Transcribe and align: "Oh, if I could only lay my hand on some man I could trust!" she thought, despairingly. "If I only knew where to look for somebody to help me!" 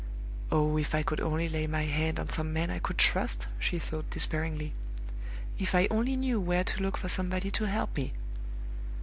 "Oh, 0.51 0.77
if 0.79 0.95
I 0.95 1.03
could 1.03 1.19
only 1.19 1.47
lay 1.47 1.67
my 1.67 1.83
hand 1.83 2.19
on 2.19 2.27
some 2.27 2.51
man 2.51 2.71
I 2.71 2.79
could 2.79 2.97
trust!" 2.97 3.45
she 3.59 3.77
thought, 3.77 4.09
despairingly. 4.09 4.73
"If 5.59 5.75
I 5.75 5.87
only 5.91 6.15
knew 6.15 6.39
where 6.41 6.63
to 6.63 6.81
look 6.81 6.97
for 6.97 7.07
somebody 7.07 7.51
to 7.51 7.67
help 7.67 7.95
me!" 7.95 8.13